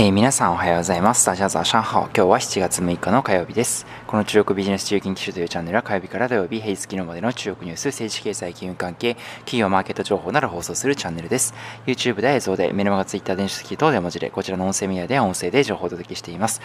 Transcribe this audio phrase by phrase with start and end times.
[0.00, 1.26] えー、皆さんおはようございます。
[1.26, 2.02] 大家早上好。
[2.02, 3.84] 今日は7月6日の火曜日です。
[4.06, 11.52] この中国ビジネス中金機種というチャンネルは火曜日から土曜日、平日昨日までの中国ニュース、政治経済、金融関係、企業マーケット情報など放送するチャンネルです。
[11.84, 16.60] YouTube で映像で、メルマガ、Twitter、電子書籍等で文字で、こちらの音声メディアで音声で情報をお届けしています。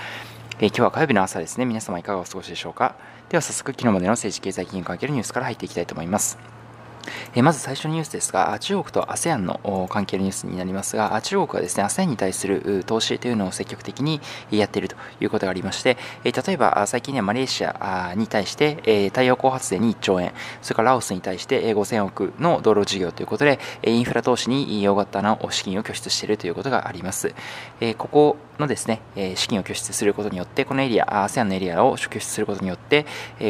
[0.59, 1.65] えー、今日は火曜日の朝ですね。
[1.65, 2.93] 皆様いかがお過ごしでしょうか？
[3.29, 6.37] では早速、昨日までの政治経済、金融関係のニュースから入っていきたいと思います。
[7.35, 14.21] えまず最初のニュースですが、中国と ASEAN の関係のニュースになりますが、中国はですね、ASEAN に対する投資というのを積極的に
[14.51, 27.33] やっているということがありまして、例えば最近にはマレーシアに対して太陽光発電に1兆円、それからラオスに対して5000億の道路事業ということで、インフラ投資に大型な資金を拠出しているということがあります。
[27.97, 29.01] ここのですね、
[29.35, 33.05] 資金を拠出することによって、このエリア、ASEAN のエリアを拠出することによって、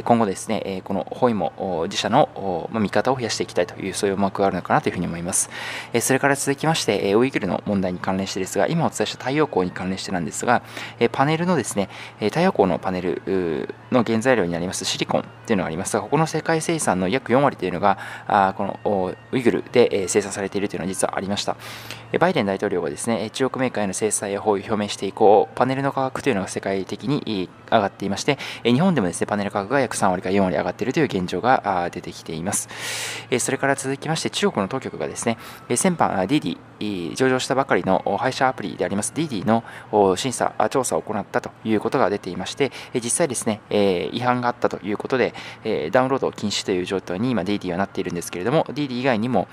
[0.05, 5.49] 今後ですね、このホイモ自社の見方を増やしていきたいという、そういう思惑があるのかなというふうに思います。
[5.93, 10.63] えそれから続きまして、えウイグルの問題に関連してですが、今お伝えした太陽光に関連してなんですが、
[10.99, 11.89] えパネルのですね、
[12.20, 21.55] え太陽光のパネルの原材料になりますシリコンというのがありますが、ここの世界生産の約4割というのがあ、このウイグルでえ生産されているというのは実はありました。
[22.12, 32.70] えバイデン大統領がですね、中国メーカーへの制裁や包囲を表明して以降、パネルの価格というのが世界的に上がっていまして、日本でもですね、パネル価格が約3割から4割上がっているという現状が出てきています。
[33.39, 35.37] それから続きまして、中国の当局がですね、
[35.76, 39.63] 先般、ディディ、上場したばかりの配車アプリでありますディディの
[40.17, 43.62] 審査、調査を行ったということが出ていまして、実際ですね、
[44.12, 45.34] 違反があったということで、
[45.91, 49.47] ダウンロード禁止という状態に今、ディディはなっているんですけれども、ディディ以外にも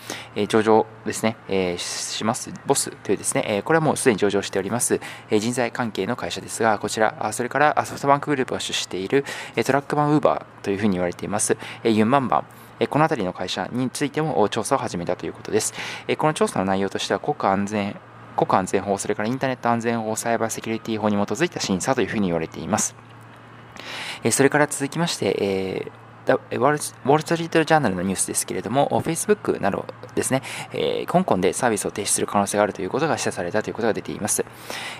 [0.48, 5.00] 上場ですね、します、ボスというですね、これはもうすでに上場しております、
[5.31, 9.25] 人材関係の会社ですが、こちら、それからソフトバンクグループが出資している
[9.65, 12.44] トラックマンウーバーというふうに言われています、ユンマンバン、
[12.89, 15.75] この辺りの会社についても調査を始めたということです。
[16.19, 17.97] この調査の内容としては国家安全
[18.37, 22.95] 国家安全法、それからインターネット安全法、サイバーセキュリティ法に基づいた審査というふうに言われています。
[24.31, 25.92] それから続きまして、え
[26.34, 34.44] ウォール・ストリート・ジャーナルのニュースですけれども、Facebook などですね、えー、香港でサービスを停止する可能性があるということが示唆されたということが出ています。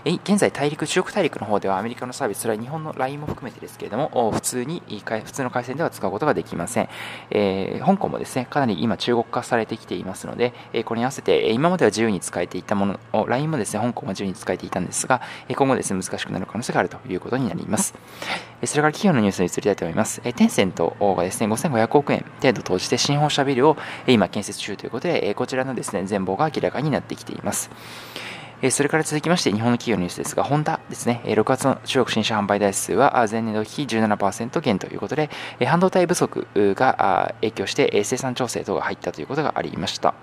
[0.05, 6.89] え現在、大陸、中国大陸の方ではアメリカのサービス、それは日本の LINE も含めてですけれども、普通に、普通の回線では使うことができません。
[7.31, 17.95] えー、香港もですね、かなり今中国化されてきていますので、えこれに合わせて、今までは自由に使えていたものを、LINE もですね、香港は自由に使えていたんですが、今後ですね、難しくなる可能性があるということになります。
[18.65, 20.21] それから企業のニュースに移りたいと思います。
[20.25, 23.77] えテンセントがですね、5500億円程度投じて新本社ビルを
[24.07, 27.71] 今建設中ということで、こちらのですね、全貌が明らかになってきています。
[28.71, 35.31] それから続きまして日本の企業のニュースですが、ホンダですね、6月の中国新車販売台数は前年度比17%減ということで、
[35.67, 40.15] 半導体不足が影響して生産調整等が入ったということがありました。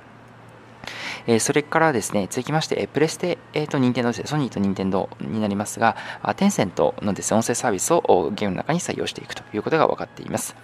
[1.27, 5.97] えそれからですね、続きまして、プレステ、えー、と任天堂ですね、ソニーと任天堂になりますが、
[6.37, 10.55] テンセントのですね、音声サービスをゲームの中に採用していくということが分かっています。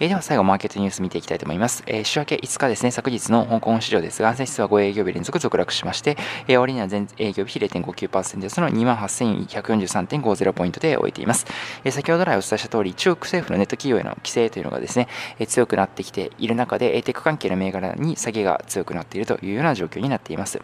[0.00, 1.82] えー、では最後、マーケットニュース見ていきたいと思います。
[1.86, 11.46] えー、週明け5日ですね、昨日の香港市場ですが、安全指数は5営業日連続続落しまして、えー、終わりには全営業日0.59%その28,143.50ポイントで終えています。
[11.84, 15.08] えー、先ほど来お伝えした通り、中国政府のネット企業への規制というのがですね、
[15.38, 20.60] えー、強くなってきている中で、テック関係の銘柄に下げが強くなっているというような状況になっています。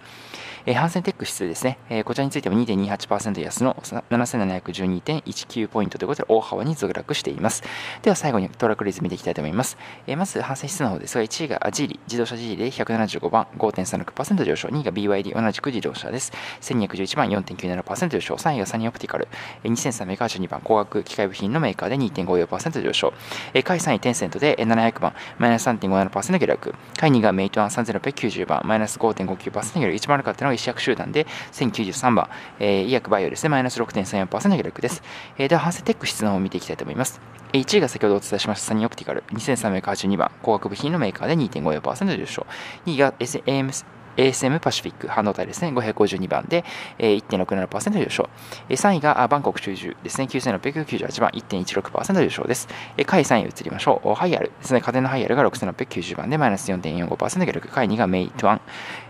[0.66, 7.62] えー、ハンセンテック指数ですね、えー、こちらについても2.28%安の7712.19ポイントということで大幅に続落しています。
[8.02, 9.76] では最後に騰落率見ていきたいと思います。
[10.06, 16.32] えー、まず、ハンセン指数の方ですが、1位がジーリ、自動車ジーリで175番、5.36%上昇、2位が BYD、同じく自動車です。
[16.60, 19.28] 1211番、4.97%上昇、3位がサニーオプティカル、
[19.64, 23.12] 2382番、工学機械部品のメーカーで2.54%上昇、
[23.54, 32.28] えー、下位3位テンセントで700番、マイナス3.57%下落、下位2位がメイトワン3690番、マイナス5.59%下落、一番悪かったのが医薬集団で1093番、
[32.59, 35.03] えー、医薬バイオですね、マイナス6.34%下落です。
[35.38, 37.20] えー、では、ハンセテック質の方を見ていきたいと思います。
[37.53, 42.47] 1位が先ほどお伝えしましたサニーオプティカル2382番工学部品のメーカーで2.54%上昇
[42.84, 43.86] 2位が AMS
[44.18, 46.64] ASM パシフィック半導体ですね、552番で、
[46.98, 48.28] えー、1.67%上昇。
[48.68, 52.68] えー、3位がバンコク中州ですね、9698番、1.16%上昇です。
[52.97, 54.15] えー、下位3位移りましょう。
[54.15, 57.68] ハイアルですね、家電のハイアルが6690番でマイナス4.45%下落。
[57.68, 58.60] 下位2がメイトワン。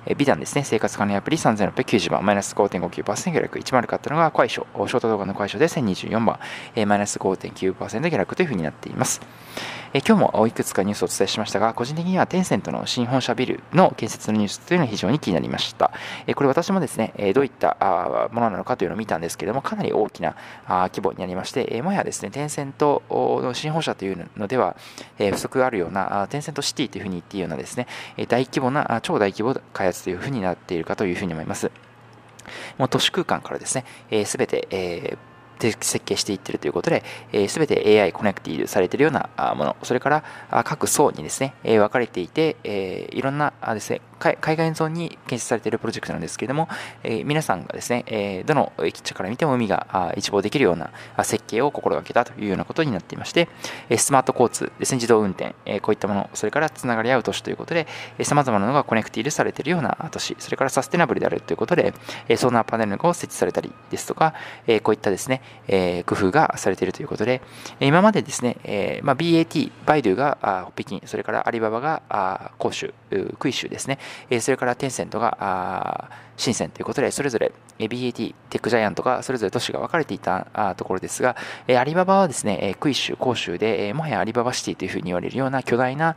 [0.04, 3.58] えー、ビダンですね、生活関連アプリ3690番、マイナス5.59%下落。
[3.58, 6.38] 一番悪かったのが快書、ショート動画の快書で1024番、
[6.74, 9.22] えー、マイナス5.9%下落というふうになっています。
[9.94, 15.92] え今日もいくつかニュースをお伝えしましたが、個人的にはテンセントの新本社ビルの建設のニュースというのは非常に気になりました。
[16.26, 20.36] えこれ私もですね、えどういったものなのかというのを見たんですけれども、かなり大きな
[20.68, 24.76] 規模になりまして、えもやですね、テンセントの新本社というのでは、
[25.18, 27.86] え不足があるような、テンセントシティというふうに言っていいようなですね、
[28.28, 31.70] 大規模な、超大規模開発というふうになっているかというふうに思います。
[32.76, 33.84] もう都市空間からですね、
[34.26, 35.18] す、えー、て、えー
[35.60, 37.02] 設計していってるということで、
[37.48, 40.24] す、べ、て AI コネクティされているようなもの、それから
[40.64, 42.56] 各層にですね、分かれていて、
[43.12, 46.68] いろんなですね、海外ゾーンに建設されているプロジェクトなんですけれども、
[47.24, 50.90] 皆さんがですね、どの位置から見ても海が一望できるような
[51.22, 53.48] 設計を心がけたというようなことになっていまして、
[53.96, 57.86] スマート交通ですね、自動運転、こういったもの、それからつながり合う都市ということで、
[58.22, 61.94] さまざまなのが connected されているような都市、それからサステナブルであるということで、
[62.36, 64.34] ソーナーパネルが設置されたりですとか、
[64.82, 67.42] こういったですね、え工夫がされているということで、
[67.80, 72.94] 今までですね、えまあ、BAT、バイドゥが北京、それからアリババが広州、
[73.38, 73.98] クイ州ですね、
[74.40, 81.36] それからテンセントが深センということで、それぞれ BAT、テックジャイアントがそれぞれ都市が分かれていたところですが、
[81.68, 86.16] アリババはですね、クイ州、広州で、もはやアリババシティというふうに言われるような巨大な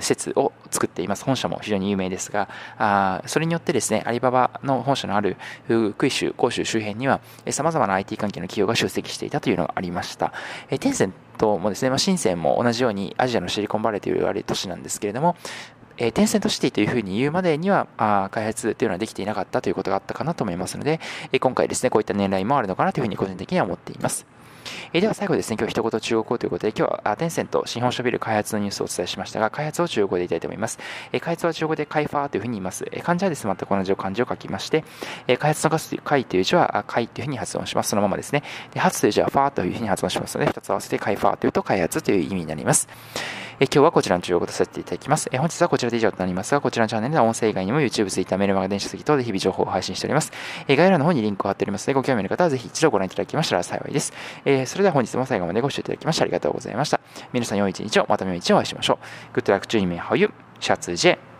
[0.00, 1.24] 施設を作っています。
[1.24, 5.36] 本社も非常に有名ですが、それによってですね、アリババの本社のある
[5.96, 7.20] クイ州、広州周辺には、
[7.50, 10.32] 様々な IT 関係の企業が出席していたというのがありました。
[10.80, 15.36] テンセントもですね、まあ、深センも同じようにアジアのシリコンバレーと言われる都市なんですけれども、
[15.96, 21.00] えー、テンセントシティというふうに言うまでにはあ開発というのはできていなかったということがあったかなと思いますので、
[21.32, 24.26] えー、今回ですね、こういった年代もあるのかなというふうに個人的には思っています。
[24.96, 30.78] え、では最後ですね、今日一言中国語ということで、今日はテンセント新本書ビル開発のニュースをお伝えしましたが、開発を中国語で言いたいと思います。
[31.10, 32.84] え、開発は中国語で開発というふうに言います。
[32.92, 34.84] え、漢字はですね、全く同じ漢字を書きまして、
[35.26, 37.88] え、開発の開という字は開というふうに発音します。
[37.88, 38.44] そのままですね。
[38.72, 42.86] で発という字はファーというふうに発音しますので、二つ合わせてカイファーというと開発という意味になります。
[43.60, 45.28] え今日はこちらの中国語とさせていただきます。
[45.32, 50.32] え本日はこちらで以上となりますが、こちらのチャンネルでは音声以外にも YouTube、Twitter、メルマガ、電子書籍等で日々情報を配信しております。
[50.66, 54.12] え概要欄の方にリンクを貼っておりますので、ご興味の方はぜひ一度ご覧いただきましたら幸いです。
[54.44, 57.00] えそれでは本日も最後までご視聴いただきましてありがとうございました。
[57.32, 58.98] 皆さん良い一日を、また良い一日をお会いしましょ
[59.34, 59.38] う。
[59.38, 60.32] Good luck to you, how you?
[60.60, 61.33] シャツ J